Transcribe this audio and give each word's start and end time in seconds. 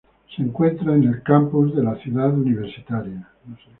Se 0.35 0.41
encuentra 0.41 0.95
en 0.95 1.03
el 1.03 1.21
campus 1.21 1.75
Ciudad 2.01 2.33
Universitaria. 2.33 3.29